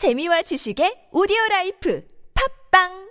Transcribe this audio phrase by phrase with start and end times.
[0.00, 2.00] 재미와 지식의 오디오 라이프.
[2.32, 3.09] 팟빵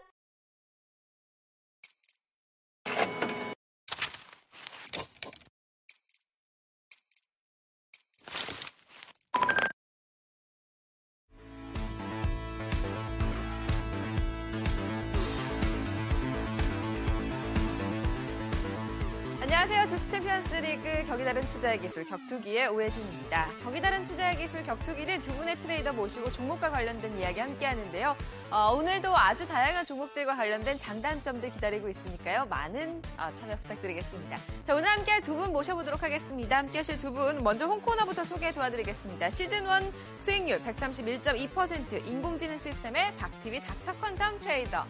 [21.70, 23.45] 투자의 기술 격투기의 오혜진입니다.
[23.63, 28.15] 격이다른 투자의 기술 격투기는 두 분의 트레이더 모시고 종목과 관련된 이야기 함께 하는데요.
[28.49, 32.45] 어, 오늘도 아주 다양한 종목들과 관련된 장단점들 기다리고 있으니까요.
[32.50, 34.38] 많은 어, 참여 부탁드리겠습니다.
[34.66, 36.58] 자, 오늘 함께 할 두 분 모셔보도록 하겠습니다.
[36.58, 39.28] 함께 하실 두 분 먼저 홈코너부터 소개 도와드리겠습니다.
[39.28, 44.88] 시즌1 수익률 131.2% 인공지능 시스템의 박TV 닥터 퀀텀 트레이더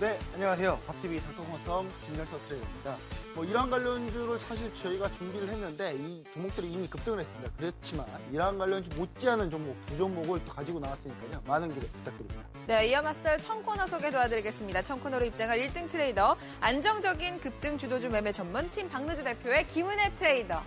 [0.00, 0.80] 네, 안녕하세요.
[0.88, 2.96] 밥TV 닥터콘텀 김열서 트레이더입니다.
[3.32, 7.52] 뭐 이란 관련주를 사실 저희가 준비를 했는데 이 종목들이 이미 급등을 했습니다.
[7.56, 11.42] 그렇지만 이란 관련주 못지않은 종목 두 종목을 또 가지고 나왔으니까요.
[11.46, 12.42] 많은 기대 부탁드립니다.
[12.66, 14.82] 네, 이어 맞설 청코너 소개 도와드리겠습니다.
[14.82, 20.60] 청코너로 입장할 1등 트레이더, 안정적인 급등 주도주 매매 전문 팀 박노주 대표의 김은혜 트레이더.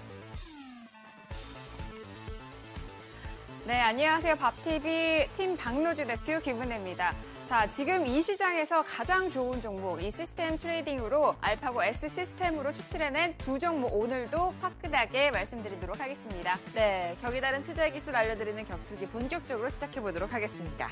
[3.65, 4.37] 네, 안녕하세요.
[4.37, 7.13] 밥TV 팀 박노주 대표 김은혜입니다.
[7.47, 13.57] 자, 지금 이 시장에서 가장 좋은 종목, 이 시스템 트레이딩으로 알파고 S 시스템으로 추출해낸 두
[13.57, 16.57] 종목 오늘도 화끈하게 말씀드리도록 하겠습니다.
[16.73, 20.89] 네, 격이 다른 투자의 기술 알려드리는 격투기 본격적으로 시작해보도록 하겠습니다.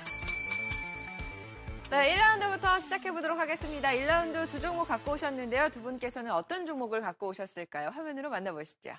[1.89, 3.89] 네, 1라운드부터 시작해보도록 하겠습니다.
[3.89, 5.67] 1라운드 두 종목 갖고 오셨는데요.
[5.71, 7.89] 두 분께서는 어떤 종목을 갖고 오셨을까요?
[7.89, 8.93] 화면으로 만나보시죠.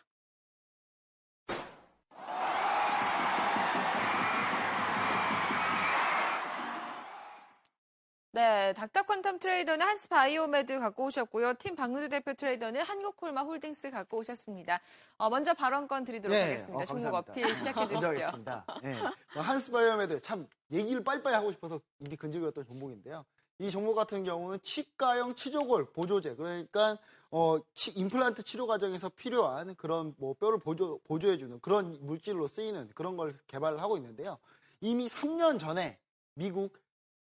[8.37, 11.55] 네, 닥터 퀀텀 트레이더는 한스 바이오메드 갖고 오셨고요.
[11.55, 14.79] 팀 박노주 대표 트레이더는 한국콜마 홀딩스 갖고 오셨습니다.
[15.17, 16.75] 어, 먼저 발언권 드리도록 하겠습니다.
[16.83, 17.15] 어, 종목.
[17.15, 18.45] 어필 시작해 주시죠.
[18.83, 18.95] 네.
[19.33, 23.25] 뭐 한스바이오메드 참 얘기를 빨리빨리 하고 싶어서 입이 근질거렸던 종목인데요.
[23.59, 26.99] 이 종목 같은 경우는 치과형 치조골 보조제 그러니까
[27.31, 33.17] 어, 치- 임플란트 치료 과정에서 필요한 그런 뭐 뼈를 보조 보조해주는 그런 물질로 쓰이는 그런
[33.17, 34.37] 걸 개발을 하고 있는데요.
[34.83, 35.99] 이미 3년 전에
[36.35, 36.77] 미국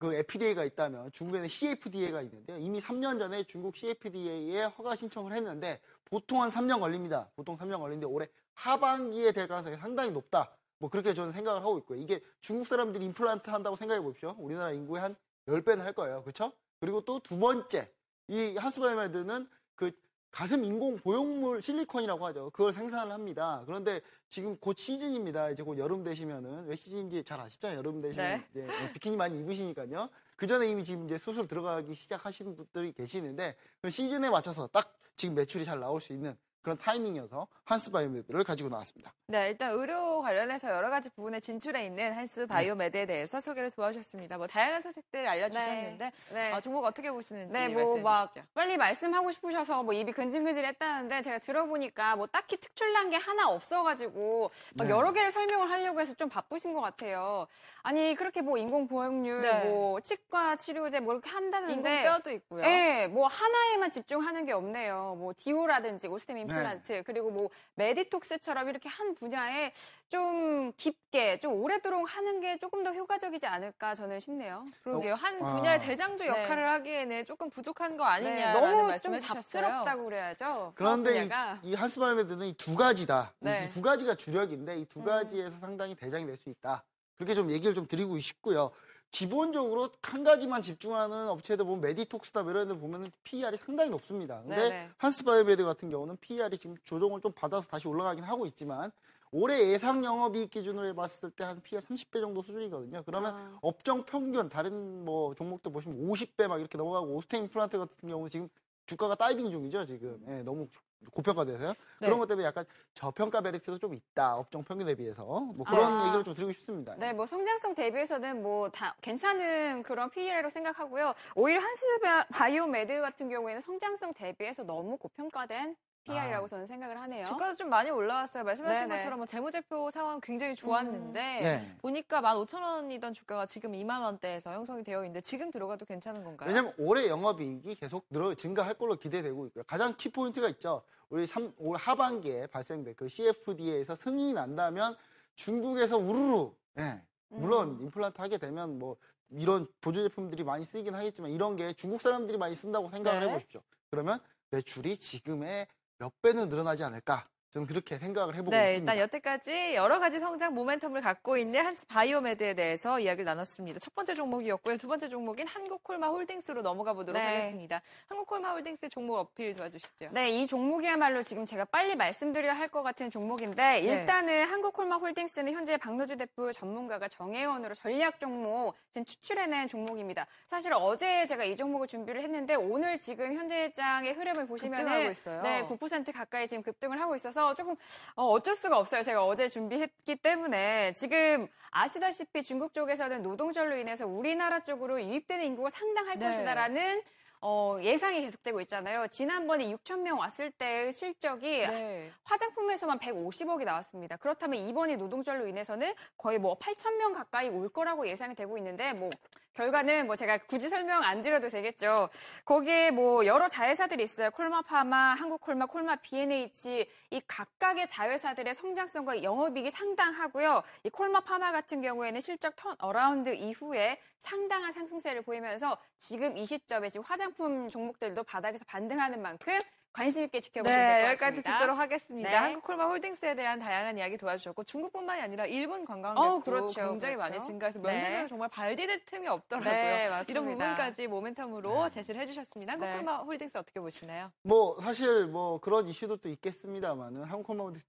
[0.03, 2.57] 그 FDA가 있다면 중국에는 CFDA가 있는데요.
[2.57, 7.29] 이미 3년 전에 중국 CFDA에 허가 신청을 했는데 보통 한 3년 걸립니다.
[7.37, 10.57] 보통 3년 걸리는데 올해 하반기에 될 가능성이 상당히 높다.
[10.77, 12.01] 뭐 그렇게 저는 생각을 하고 있고요.
[12.01, 14.35] 이게 중국 사람들이 임플란트 한다고 생각해 보십시오.
[14.39, 15.15] 우리나라 인구의 한
[15.47, 16.21] 10배는 할 거예요.
[16.23, 16.51] 그렇죠?
[16.81, 17.89] 그리고 또 두 번째
[18.27, 19.91] 이 한스바이오메드는 그
[20.33, 22.49] 가슴 인공 보형물 실리콘이라고 하죠.
[22.49, 23.61] 그걸 생산을 합니다.
[23.67, 25.51] 그런데 지금 곧 시즌입니다.
[25.51, 27.77] 이제 곧 여름 되시면은 왜 시즌인지 잘 아시잖아요.
[27.77, 28.63] 여름 되시면 네.
[28.63, 30.09] 이제 비키니 많이 입으시니까요.
[30.35, 35.35] 그 전에 이미 지금 이제 수술 들어가기 시작하시는 분들이 계시는데 그 시즌에 맞춰서 딱 지금
[35.35, 39.13] 매출이 잘 나올 수 있는 그런 타이밍이어서 한스 바이오메드를 가지고 나왔습니다.
[39.27, 44.37] 네, 일단 의료 관련해서 여러 가지 부분에 진출해 있는 한스 바이오메드에 대해서 소개를 도와주셨습니다.
[44.37, 46.51] 뭐 다양한 소식들 알려주셨는데 네.
[46.53, 48.47] 어, 종목 어떻게 보시는지 네, 말씀해 뭐막 주시죠.
[48.53, 54.51] 빨리 말씀하고 싶으셔서 뭐 입이 근질근질 했다는데 제가 들어보니까 뭐 딱히 특출난 게 하나 없어가지고
[54.77, 54.89] 막 네.
[54.89, 57.47] 여러 개를 설명을 하려고 해서 좀 바쁘신 것 같아요.
[57.81, 59.65] 아니 그렇게 뭐 인공 보형률, 네.
[59.65, 62.61] 뭐 치과 치료제 뭐 이렇게 한다는데 인공뼈도 있고요.
[62.61, 65.15] 네, 뭐 하나에만 집중하는 게 없네요.
[65.19, 69.71] 뭐 디오라든지 오스템 임플란트 그리고 뭐 메디톡스처럼 이렇게 한 분야에
[70.09, 74.65] 좀 깊게 좀 오래도록 하는 게 조금 더 효과적이지 않을까 저는 싶네요.
[74.83, 75.15] 그러게요.
[75.15, 75.53] 한 아.
[75.55, 76.29] 분야의 대장주 네.
[76.29, 79.19] 역할을 하기에는 조금 부족한 거 네, 아니냐라는 너무 좀.
[79.19, 80.71] 잡스럽다고 그래야죠.
[80.75, 81.59] 그런데 분야가.
[81.63, 83.33] 이, 이 한스바이오메드는 이 두 가지다.
[83.41, 83.69] 이 네.
[83.71, 85.05] 두 가지가 주력인데 이두 음.
[85.05, 86.83] 가지에서 상당히 대장이 될 수 있다.
[87.15, 88.71] 그렇게 좀 얘기를 좀 드리고 싶고요.
[89.13, 94.41] 기본적으로 한 가지만 집중하는 업체들 보면 메디톡스다 뭐 이런 데 보면 PER이 상당히 높습니다.
[94.41, 94.89] 근데 네네.
[94.97, 98.91] 한스바이오메드 같은 경우는 PER이 지금 조정을 좀 받아서 다시 올라가긴 하고 있지만
[99.31, 103.03] 올해 예상 영업이익 기준으로 해봤을 때 한 PER 30배 정도 수준이거든요.
[103.05, 103.59] 그러면 아.
[103.61, 108.49] 업종 평균 다른 뭐 종목들 보시면 50배 막 이렇게 넘어가고 오스템 임플란트 같은 경우 지금
[108.87, 110.67] 주가가 다이빙 중이죠 지금 예, 너무
[111.11, 111.69] 고평가돼서요.
[111.99, 112.07] 네.
[112.07, 116.05] 그런 것 때문에 약간 저평가 메리트도 좀 있다 업종 평균에 비해서 뭐 그런 아.
[116.05, 116.95] 얘기를 좀 드리고 싶습니다.
[116.97, 121.13] 네, 뭐 성장성 대비해서는 뭐 다 괜찮은 그런 PER로 생각하고요.
[121.35, 121.85] 오히려 한스
[122.31, 126.47] 바이오메드 같은 경우에는 성장성 대비해서 너무 고평가된 PER이라고 아.
[126.47, 127.25] 저는 생각을 하네요.
[127.25, 128.43] 주가도 좀 많이 올라왔어요.
[128.43, 128.97] 말씀하신 네네.
[128.97, 131.77] 것처럼 뭐 재무제표 상황 굉장히 좋았는데 네.
[131.81, 136.49] 보니까 15,000원이던 주가가 지금 2만 원대에서 형성이 되어 있는데 지금 들어가도 괜찮은 건가요?
[136.49, 139.63] 왜냐면 올해 영업이익이 계속 늘어 증가할 걸로 기대되고 있고요.
[139.65, 140.83] 가장 키 포인트가 있죠.
[141.09, 144.95] 우리 3, 올 하반기에 발생된 그 CFDA에서 승인이 난다면
[145.35, 147.01] 중국에서 우르르 예.
[147.29, 148.97] 물론 임플란트 하게 되면 뭐
[149.29, 153.27] 이런 보조 제품들이 많이 쓰이긴 하겠지만 이런 게 중국 사람들이 많이 쓴다고 생각을 네.
[153.27, 153.61] 해보십시오.
[153.89, 154.19] 그러면
[154.51, 155.67] 매출이 지금의
[156.03, 157.23] 몇 배는 늘어나지 않을까?
[157.53, 158.93] 저는 그렇게 생각을 해보고 네, 있습니다.
[158.93, 163.79] 일단 여태까지 여러 가지 성장 모멘텀을 갖고 있는 한스 바이오메드에 대해서 이야기를 나눴습니다.
[163.79, 164.77] 첫 번째 종목이었고요.
[164.77, 167.27] 두 번째 종목인 한국콜마 홀딩스로 넘어가 보도록 네.
[167.27, 167.79] 하겠습니다.
[168.09, 170.09] 한국콜마 홀딩스 종목 어필 도와주시죠.
[170.13, 175.77] 네, 이 종목이야말로 지금 제가 빨리 말씀드려야 할 것 같은 종목인데 일단은 한국콜마 홀딩스는 현재
[175.77, 180.25] 박노주 대표 전문가가 정회원으로 전략 종목 지금 추출해낸 종목입니다.
[180.47, 185.41] 사실 어제 제가 이 종목을 준비를 했는데 오늘 지금 현재 장의 흐름을 보시면 급등하고 있어요.
[185.43, 187.75] 네, 9% 가까이 지금 급등을 하고 있어서 조금
[188.15, 189.03] 어, 어쩔 수가 없어요.
[189.03, 196.17] 제가 어제 준비했기 때문에 지금 아시다시피 중국 쪽에서는 노동절로 인해서 우리나라 쪽으로 유입되는 인구가 상당할
[196.17, 196.25] 네.
[196.27, 197.01] 것이다라는
[197.45, 199.05] 어, 예상이 계속되고 있잖아요.
[199.09, 202.09] 지난번에 6천 명 왔을 때의 실적이 네.
[202.23, 204.15] 화장품에서만 150억이 나왔습니다.
[204.15, 209.09] 그렇다면 이번에 노동절로 인해서는 거의 뭐 8천 명 가까이 올 거라고 예상이 되고 있는데 뭐
[209.53, 212.09] 결과는 뭐 제가 굳이 설명 안 드려도 되겠죠.
[212.45, 214.31] 거기에 뭐 여러 자회사들이 있어요.
[214.31, 220.63] 콜마파마, 한국콜마, 콜마 B&H 이 각각의 자회사들의 성장성과 영업이익이 상당하고요.
[220.83, 227.32] 이 콜마파마 같은 경우에는 실적 turnaround 이후에 상당한 상승세를 보이면서 지금 이 시점에 지금 화장
[227.33, 229.59] 품 종목들도 바닥에서 반등하는 만큼
[229.93, 231.59] 관심 있게 지켜보시면 네, 될것 여기까지 같습니다.
[231.59, 232.29] 듣도록 하겠습니다.
[232.29, 232.35] 네.
[232.35, 237.31] 한국콜마 홀딩스에 대한 다양한 이야기 도와주셨고 중국뿐만이 아니라 일본 관광객도 어, 그렇죠, 굉장히 그렇죠.
[237.31, 237.93] 많이 증가해서 네.
[237.93, 239.71] 면세점 정말 발 디딜 틈이 없더라고요.
[239.71, 240.31] 네, 맞습니다.
[240.31, 242.75] 이런 부분까지 모멘텀으로 제시를 해주셨습니다.
[242.75, 242.79] 네.
[242.87, 244.31] 한국콜마 홀딩스 어떻게 보시나요?
[244.41, 247.79] 뭐 사실 뭐 그런 이슈도 또 있겠습니다만은 한국콜마운드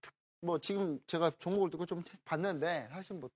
[0.43, 3.31] 뭐 지금 제가 종목을 듣고 좀 봤는데 사실 뭐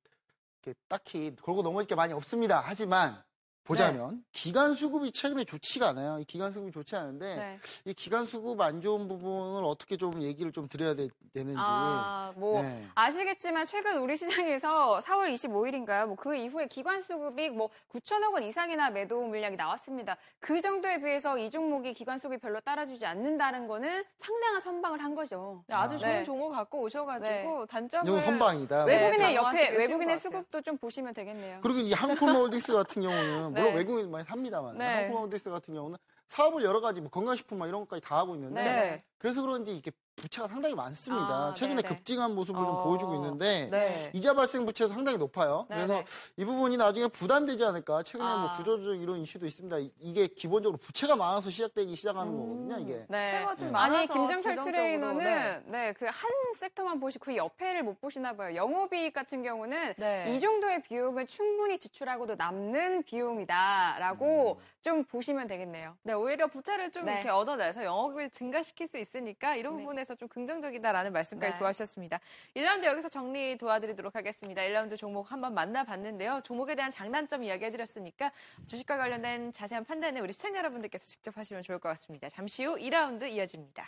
[0.63, 2.63] 이렇게 딱히 걸고 넘어질 게 많이 없습니다.
[2.63, 3.23] 하지만
[3.69, 4.19] 보자면 네.
[4.33, 6.19] 기간 수급이 최근에 좋지가 않아요.
[6.21, 7.59] 이 기간 수급이 좋지 않은데 네.
[7.85, 12.63] 이 기간 수급 안 좋은 부분을 어떻게 좀 얘기를 좀 드려야 되, 는지 아, 뭐
[12.63, 12.87] 네.
[12.95, 16.07] 아시겠지만 최근 우리 시장에서 4월 25일인가요?
[16.07, 20.17] 뭐 그 이후에 기관 수급이 뭐 9천억 원 이상이나 매도 물량이 나왔습니다.
[20.41, 25.63] 그 정도에 비해서 이 종목이 기관 수급이 별로 따라주지 않는다는 거는 상당한 선방을 한 거죠.
[25.69, 26.25] 네, 아주 좋은 네.
[26.25, 28.85] 종목 갖고 오셔가지고 단점을 이건 선방이다.
[28.85, 30.19] 네, 외국인의 옆에 외국인의.
[30.19, 31.61] 수급도 좀 보시면 되겠네요.
[31.63, 33.79] 그리고 이 한콜마홀딩스 같은 경우는 물론 네.
[33.79, 34.85] 외국인 많이 삽니다만 네.
[34.85, 39.05] 한콜마홀딩스 같은 경우는 사업을 여러 가지 뭐 건강식품 막 이런 것까지 다 하고 있는데 네.
[39.19, 41.49] 그래서 그런지 이게 부채가 상당히 많습니다.
[41.49, 41.95] 아, 최근에 네네.
[41.95, 44.11] 급증한 모습을 좀 어, 보여주고 있는데 네.
[44.13, 45.67] 이자 발생 부채가 상당히 높아요.
[45.71, 45.87] 네네.
[45.87, 46.05] 그래서
[46.37, 48.03] 이 부분이 나중에 부담되지 않을까.
[48.03, 48.53] 최근에 뭐 아.
[48.53, 49.79] 구조조정 이런 이슈도 있습니다.
[49.79, 52.39] 이- 이게 기본적으로 부채가 많아서 시작되기 시작하는 음.
[52.69, 52.79] 거거든요.
[52.85, 53.07] 이게.
[53.09, 53.29] 네.
[53.29, 53.73] 채가 좀 네.
[53.73, 55.63] 많아서 아니 김정철 트레이너는 네.
[55.67, 56.15] 네그한
[56.57, 58.55] 섹터만 보시고 그 옆에를 못 보시나 봐요.
[58.55, 60.33] 영업이익 같은 경우는 네.
[60.35, 65.95] 이 정도의 비용을 충분히 지출하고도 남는 비용이다라고 좀 보시면 되겠네요.
[66.03, 67.15] 네, 오히려 부채를 좀 네.
[67.15, 69.83] 이렇게 얻어내서 영업을 증가시킬 수 있으니까 이런 네.
[69.83, 71.59] 부분에 서 좀 긍정적이다라는 말씀까지 네.
[71.59, 72.19] 도와주셨습니다.
[72.57, 74.63] 1라운드 여기서 정리 도와드리도록 하겠습니다.
[74.63, 76.41] 1라운드 종목 한번 만나봤는데요.
[76.45, 78.33] 종목에 대한 장단점 이야기해드렸으니까
[78.67, 82.29] 주식과 관련된 자세한 판단은 우리 시청자 여러분들께서 직접 하시면 좋을 것 같습니다.
[82.31, 83.87] 잠시 후 2라운드 이어집니다.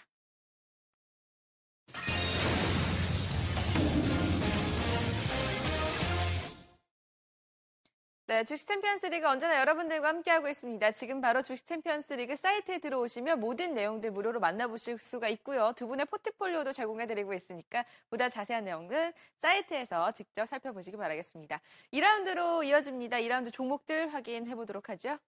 [8.30, 10.92] 네, 주식 챔피언스 리그 언제나 여러분들과 함께하고 있습니다.
[10.92, 15.72] 지금 바로 주식 챔피언스 리그 사이트에 들어오시면 모든 내용들 무료로 만나보실 수가 있고요.
[15.74, 21.60] 두 분의 포트폴리오도 제공해드리고 있으니까 보다 자세한 내용은 사이트에서 직접 살펴보시기 바라겠습니다.
[21.92, 23.16] 2라운드로 이어집니다.
[23.16, 25.18] 2라운드 종목들 확인해 보도록 하죠.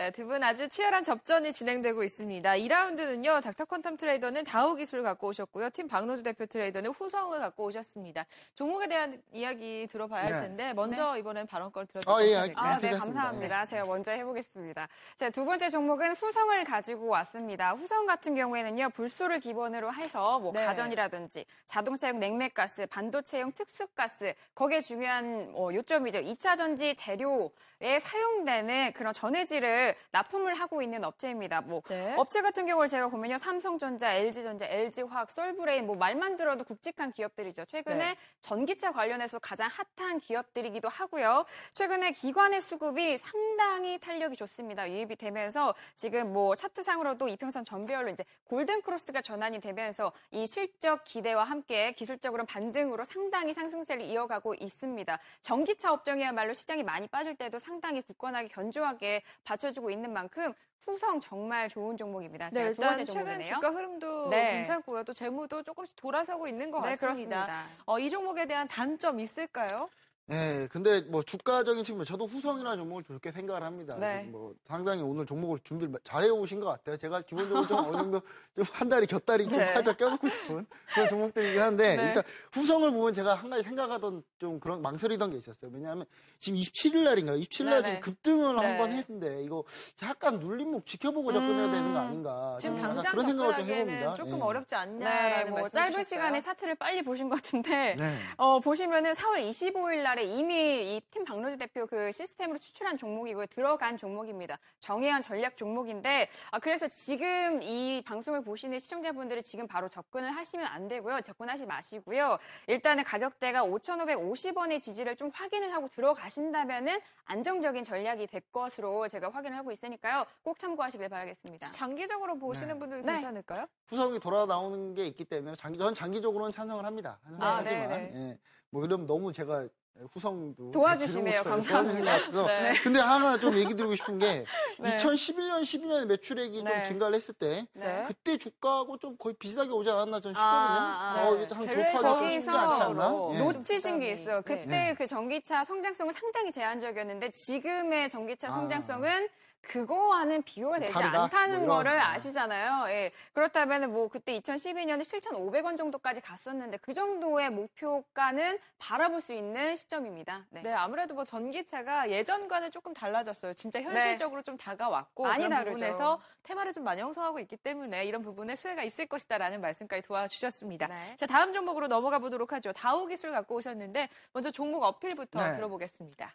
[0.00, 2.50] 네, 두 분 아주 치열한 접전이 진행되고 있습니다.
[2.52, 5.68] 2라운드는요, 닥터 퀀텀 트레이더는 다우 기술 갖고 오셨고요.
[5.70, 8.24] 팀 박노주 대표 트레이더는 후성을 갖고 오셨습니다.
[8.54, 10.40] 종목에 대한 이야기 들어봐야 할 네.
[10.40, 12.14] 텐데, 먼저 이번엔 발언권 들어드릴게요.
[12.16, 12.96] 아, 예, 아, 네, 네.
[12.96, 13.66] 감사합니다.
[13.66, 14.88] 제가 먼저 해보겠습니다.
[15.16, 17.72] 자, 두 번째 종목은 후성을 가지고 왔습니다.
[17.72, 20.64] 후성 같은 경우에는요, 불소를 기본으로 해서 뭐 네.
[20.64, 26.20] 가전이라든지 자동차용 냉매가스, 반도체용 특수가스, 거기에 중요한 어, 요점이죠.
[26.20, 31.60] 2차 전지 재료에 사용되는 그런 전해질을 납품을 하고 있는 업체입니다.
[31.60, 32.14] 뭐 네.
[32.16, 33.38] 업체 같은 경우를 제가 보면요.
[33.38, 37.64] 삼성전자, LG전자, LG화학, 솔브레인 뭐 말만 들어도 굵직한 기업들이죠.
[37.66, 38.16] 최근에 네.
[38.40, 41.44] 전기차 관련해서 가장 핫한 기업들이기도 하고요.
[41.72, 44.90] 최근에 기관의 수급이 상당히 탄력이 좋습니다.
[44.90, 51.44] 유입이 되면서 지금 뭐 차트상으로도 이평선 전별로 이제 골든 크로스가 전환이 되면서 이 실적 기대와
[51.44, 55.18] 함께 기술적으로 반등으로 상당히 상승세를 이어가고 있습니다.
[55.42, 61.96] 전기차 업종이야말로 시장이 많이 빠질 때도 상당히 굳건하게 견조하게 받쳐주고 있는 만큼 후성 정말 좋은
[61.96, 62.46] 종목입니다.
[62.46, 63.54] 네, 제가 두 일단 번째 최근 종목이네요.
[63.54, 64.52] 주가 흐름도 네.
[64.54, 65.04] 괜찮고요.
[65.04, 67.46] 또 재무도 조금씩 돌아서고 있는 것 네, 같습니다.
[67.46, 67.62] 그렇습니다.
[67.86, 69.88] 어, 이 종목에 대한 단점 있을까요?
[70.30, 73.96] 네, 근데 뭐 주가적인 측면, 저도 후성이나 종목을 좋게 생각을 합니다.
[73.98, 74.22] 네.
[74.30, 76.96] 뭐 상당히 오늘 종목을 준비를 잘해 오신 것 같아요.
[76.96, 78.22] 제가 기본적으로 좀 어느 정도
[78.54, 79.66] 좀한 다리 곁다리 좀 네.
[79.66, 82.06] 살짝 껴놓고 싶은 그런 종목들이긴 한데 네.
[82.06, 82.22] 일단
[82.52, 85.72] 후성을 보면 제가 한 가지 생각하던 좀 그런 망설이던 게 있었어요.
[85.74, 86.06] 왜냐하면
[86.38, 87.36] 지금 27일 날인가요?
[87.38, 88.00] 27일 날 네, 지금 네.
[88.00, 88.66] 급등을 네.
[88.66, 89.64] 한번 했는데 이거
[90.02, 91.72] 약간 눌림목 지켜보고 접근해야 음.
[91.72, 92.58] 되는 거 아닌가?
[92.60, 94.14] 지금 당장 그런 생각을 좀 해봅니다.
[94.14, 94.40] 조금 예.
[94.40, 98.16] 어렵지 않냐라는 네, 뭐 짧은 시간에 차트를 빨리 보신 것 같은데 네.
[98.36, 103.46] 어, 보시면은 4월 25일 날에 이미 이 팀 박노지 대표 그 시스템으로 추출한 종목이고요.
[103.46, 104.58] 들어간 종목입니다.
[104.78, 110.86] 정해한 전략 종목인데 아, 그래서 지금 이 방송을 보시는 시청자분들이 지금 바로 접근을 하시면 안
[110.88, 111.20] 되고요.
[111.22, 112.38] 접근하지 마시고요.
[112.68, 119.72] 일단은 가격대가 5,550원의 지지를 좀 확인을 하고 들어가신다면은 안정적인 전략이 될 것으로 제가 확인을 하고
[119.72, 120.24] 있으니까요.
[120.42, 121.72] 꼭 참고하시길 바라겠습니다.
[121.72, 122.78] 장기적으로 보시는 네.
[122.78, 123.12] 분들 네.
[123.14, 123.66] 괜찮을까요?
[123.88, 127.18] 후성이 돌아 나오는 게 있기 때문에 장기, 전 장기적으로는 찬성을 합니다.
[127.24, 128.12] 찬성을 아, 하지만 네네.
[128.14, 128.38] 예.
[128.70, 129.66] 뭐 이러면 너무 제가
[130.12, 131.42] 후성도 도와주시네요.
[131.42, 132.46] 감사합니다.
[132.46, 132.74] 네.
[132.82, 134.44] 근데 하나 좀 얘기 드리고 싶은 게
[134.80, 134.96] 네.
[134.96, 136.70] 2011년 12년에 매출액이 네.
[136.72, 138.04] 좀 증가를 했을 때 네.
[138.06, 140.50] 그때 주가하고 좀 거의 비슷하게 오지 않았나 저는 싶거든요.
[140.50, 141.46] 아, 아, 어, 네.
[141.50, 143.12] 한 돌파가 좀 쉽지 않지 않나?
[143.34, 143.38] 예.
[143.38, 144.36] 놓치신 게 있어요.
[144.36, 144.42] 네.
[144.42, 144.94] 그때 네.
[144.94, 148.52] 그 전기차 성장성은 상당히 제한적이었는데 지금의 전기차 아.
[148.52, 149.28] 성장성은
[149.62, 151.24] 그거와는 비교가 되지 다르다?
[151.24, 151.76] 않다는 뭐.
[151.76, 152.12] 거를 아.
[152.12, 152.88] 아시잖아요.
[152.90, 153.12] 예.
[153.32, 160.46] 그렇다면 뭐 그때 2012년에 7,500원 정도까지 갔었는데 그 정도의 목표가는 바라볼 수 있는 시점입니다.
[160.50, 160.62] 네.
[160.62, 163.54] 네, 아무래도 뭐 전기차가 예전과는 조금 달라졌어요.
[163.54, 165.72] 진짜 현실적으로 좀 다가왔고 많이 그런 다르죠.
[165.72, 170.86] 부분에서 테마를 좀 많이 형성하고 있기 때문에 이런 부분에 수혜가 있을 것이다라는 말씀까지 도와주셨습니다.
[170.88, 171.16] 네.
[171.16, 172.72] 자, 다음 종목으로 넘어가 보도록 하죠.
[172.72, 175.56] 다우 기술 갖고 오셨는데 먼저 종목 어필부터 네.
[175.56, 176.34] 들어보겠습니다.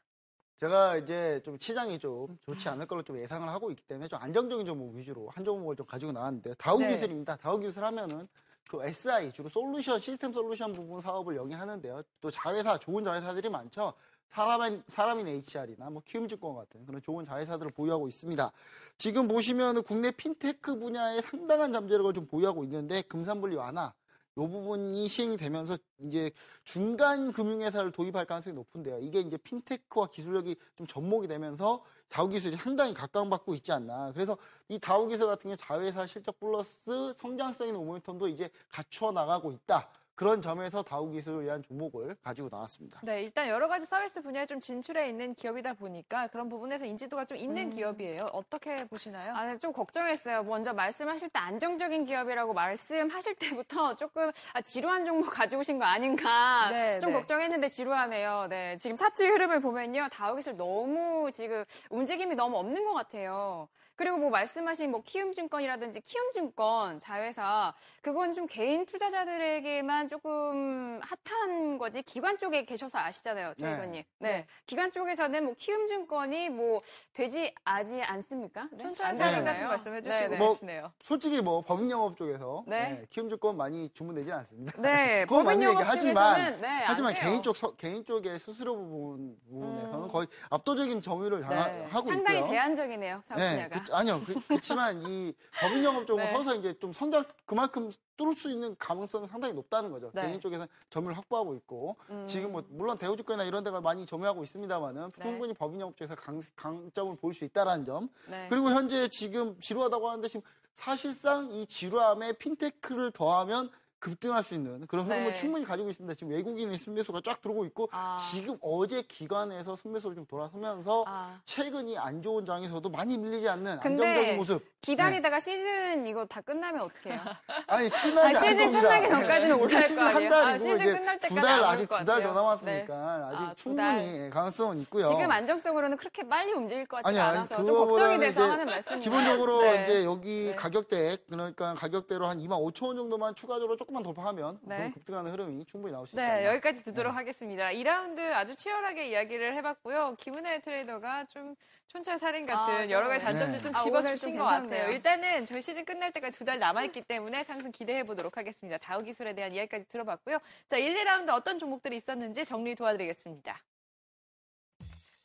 [0.60, 4.66] 제가 이제 좀 시장이 좀 좋지 않을 걸로 좀 예상을 하고 있기 때문에 좀 안정적인
[4.66, 6.90] 종목 위주로 한 종목을 좀 가지고 나왔는데 다우 네.
[6.90, 7.36] 기술입니다.
[7.36, 8.28] 다우 기술 하면은
[8.70, 12.02] 그 SI 주로 솔루션 시스템 솔루션 부분 사업을 영위하는데요.
[12.22, 13.94] 또 자회사 좋은 자회사들이 많죠.
[14.30, 18.52] 사람인 사람인 HR이나 뭐 키움증권 같은 그런 좋은 자회사들을 보유하고 있습니다.
[18.98, 23.94] 지금 보시면은 국내 핀테크 분야에 상당한 잠재력을 좀 보유하고 있는데 금산분리 완화
[24.38, 26.32] 요 부분이 시행이 되면서 이제
[26.64, 29.00] 중간 금융회사를 도입할 가능성이 높은데요.
[29.00, 34.12] 이게 이제 핀테크와 기술력이 좀 접목이 되면서 다우 기술이 상당히 각광받고 있지 않나.
[34.12, 34.38] 그래서
[34.68, 39.90] 이 다우 기술 같은 경우 자회사 실적 플러스 성장성 있는 모멘텀도 이제 갖추어 나가고 있다.
[40.16, 43.02] 그런 점에서 다우 기술이라는 종목을 가지고 나왔습니다.
[43.04, 47.38] 네, 일단 여러 가지 서비스 분야에 좀 진출해 있는 기업이다 보니까 그런 부분에서 인지도가 좀
[47.38, 48.30] 있는 기업이에요.
[48.32, 49.34] 어떻게 보시나요?
[49.36, 50.44] 아, 네, 좀 걱정했어요.
[50.44, 53.36] 먼저 말씀하실 때 안정적인 기업이라고 말씀하실
[53.68, 57.18] 때부터 조금 아, 지루한 종목 가져오신 거 아닌가 네, 좀 네.
[57.20, 58.48] 걱정했는데 지루하네요.
[58.50, 63.68] 네, 지금 차트 흐름을 보면요, 다우 기술 너무 지금 움직임이 너무 없는 것 같아요.
[63.96, 72.38] 그리고 뭐 말씀하신 뭐 키움증권이라든지 키움증권 자회사 그건 좀 개인 투자자들에게만 조금 핫한 거지 기관
[72.38, 73.56] 쪽에 계셔서 아시잖아요, 네.
[73.58, 74.04] 최희건님.
[74.20, 74.32] 네.
[74.32, 74.48] 네.
[74.66, 76.82] 기관 쪽에서는 뭐 키움증권이 뭐
[77.14, 78.68] 되지 아지 않습니까?
[78.72, 78.84] 네?
[78.84, 79.46] 천천히 안 사진 되나요?
[79.54, 80.38] 같은 말씀해 주시고 네, 네.
[80.38, 80.92] 뭐, 계시네요.
[81.02, 82.76] 솔직히 뭐 법인영업 쪽에서 네.
[83.00, 84.82] 네, 키움증권 많이 주문되지 않습니다.
[84.82, 87.14] 네, 그건 맞는 법인 얘기 하지만 네.
[87.20, 90.12] 개인 쪽 서- 개인 쪽의 수수료 부분 부분에서는 음.
[90.12, 91.86] 거의 압도적인 점유율을 네.
[91.90, 92.52] 하고 상당히 있고요.
[92.52, 93.84] 제한적이네요, 사업 네, 분야가.
[93.84, 94.22] 그, 아니요.
[94.26, 96.32] 그, 그렇지만 이 법인 영업 쪽은 네.
[96.34, 100.12] 서서 이제 좀 성장 그만큼 뚫을 수 있는 가능성은 상당히 높다는 거죠.
[100.14, 100.24] 네.
[100.28, 102.26] 개인 쪽에서 점유를 확보하고 있고 음.
[102.28, 105.22] 지금 뭐 물론 대우증권이나 이런 데가 많이 점유하고 있습니다만은 네.
[105.22, 108.10] 충분히 법인 영업 쪽에서 강, 강점을 보일 수 있다라는 점.
[108.30, 108.48] 네.
[108.50, 110.42] 그리고 현재 지금 지루하다고 하는데 지금
[110.74, 115.34] 사실상 이 지루함에 핀테크를 더하면 급등할 수 있는 그런 흐름을 네.
[115.34, 116.14] 충분히 가지고 있습니다.
[116.16, 118.16] 지금 외국인의 순매수가 쫙 들어오고 있고 아.
[118.18, 121.40] 지금 어제 기관에서 순매수를 좀 돌아서면서 아.
[121.46, 124.64] 최근 이 안 좋은 장에서도 많이 밀리지 않는 안정적인 모습.
[124.82, 127.20] 기다리다가 시즌 이거 다 끝나면 어떡해요?
[127.68, 128.72] 아니 아, 끝나지 않을 시즌.
[128.74, 130.30] 끝나기 전까지는 올라갈 시즌 거한 아니에요?
[130.30, 132.34] 달이고 아, 시즌 끝날 두 때까지 달안올 아직 것두달 더.
[132.34, 135.08] 남았으니까 아직 아, 두 충분히 가능성은 있고요.
[135.08, 139.00] 지금 안정성으로는 그렇게 빨리 움직일 것 같지 아니, 아니, 않아서 좀 걱정이 돼서 하는 말씀입니다.
[139.04, 139.82] 기본적으로 네.
[139.82, 140.56] 이제 여기 네.
[140.56, 144.76] 가격대 그러니까 가격대로 한 2만 5천 원 정도만 추가적으로 조금 만 돌파하면 네.
[144.78, 146.46] 그럼 급등하는 흐름이 충분히 나올 수 있지 네, 않나.
[146.54, 147.70] 여기까지 듣도록 하겠습니다.
[147.70, 150.16] 2라운드 아주 치열하게 이야기를 해봤고요.
[150.20, 151.56] 김은혜 트레이더가 좀
[151.88, 153.32] 촌철살인 같은 아, 여러 가지 네.
[153.32, 154.44] 단점들 좀 아, 오늘 집어주신 좀 것.
[154.46, 154.90] 같아요.
[154.90, 158.78] 일단은 저희 시즌 끝날 때까지 두 달 남아있기 때문에 상승 기대해 보도록 하겠습니다.
[158.78, 160.38] 다우 기술에 대한 이야기까지 들어봤고요.
[160.68, 163.58] 자, 1, 2라운드 어떤 종목들이 있었는지 정리 도와드리겠습니다.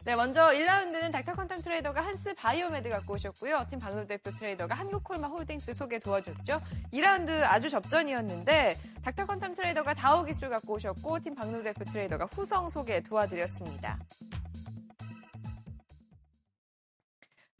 [0.02, 3.66] 네, 먼저 1라운드는 닥터 퀀텀 트레이더가 한스 바이오메드 갖고 오셨고요.
[3.68, 6.58] 팀 박노 대표 트레이더가 한국콜마 홀딩스 소개 도와줬죠.
[6.90, 12.70] 2라운드 아주 접전이었는데 닥터 퀀텀 트레이더가 다우 기술 갖고 오셨고 팀 박노 대표 트레이더가 후성
[12.70, 13.98] 소개 도와드렸습니다.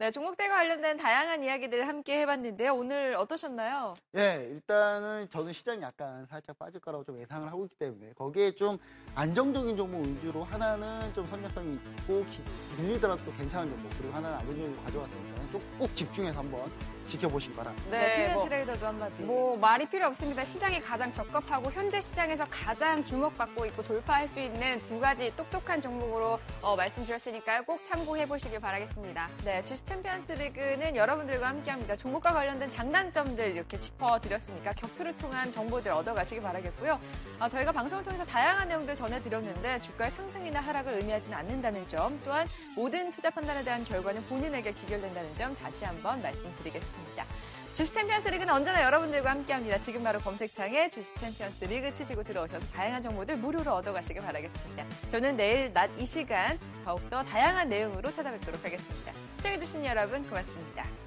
[0.01, 2.73] 네, 종목 대결과 관련된 다양한 이야기들을 함께 해봤는데요.
[2.73, 3.93] 오늘 어떠셨나요?
[4.17, 8.79] 예, 일단은 저는 시장이 약간 살짝 빠질 거라고 좀 예상을 하고 있기 때문에 거기에 좀
[9.13, 12.43] 안정적인 종목 위주로 하나는 좀 선녀성이 있고 기-
[12.79, 16.71] 밀리더라도 또 괜찮은 종목 그리고 하나는 안정적인 가져왔으니까 좀꼭 집중해서 한번
[17.05, 17.89] 지켜보시기 바랍니다.
[17.91, 19.21] 네, 팀 뭐, 트레이더도 한마디.
[19.21, 20.43] 뭐 말이 필요 없습니다.
[20.43, 26.39] 시장이 가장 적합하고 현재 시장에서 가장 주목받고 있고 돌파할 수 있는 두 가지 똑똑한 종목으로
[26.63, 27.63] 어, 말씀 주셨으니까요.
[27.65, 29.29] 꼭 참고해 보시길 바라겠습니다.
[29.43, 31.97] 네, 주식 챔피언스 리그는 여러분들과 함께합니다.
[31.97, 36.97] 종목과 관련된 장단점들 이렇게 짚어드렸으니까 격투를 통한 정보들 얻어가시기 바라겠고요.
[37.39, 43.11] 아, 저희가 방송을 통해서 다양한 내용들 전해드렸는데 주가의 상승이나 하락을 의미하지는 않는다는 점 또한 모든
[43.11, 47.25] 투자 판단에 대한 결과는 본인에게 귀결된다는 점 다시 한번 말씀드리겠습니다.
[47.73, 49.79] 주식 챔피언스 리그는 언제나 여러분들과 함께합니다.
[49.79, 54.85] 지금 바로 검색창에 주식 챔피언스 리그 치시고 들어오셔서 다양한 정보들 무료로 얻어가시길 바라겠습니다.
[55.09, 59.11] 저는 내일 낮 이 시간 더욱더 다양한 내용으로 찾아뵙도록 하겠습니다.
[59.37, 61.00] 시청해주신 여러분 고맙습니다.